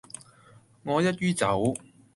[0.81, 1.75] 我一於走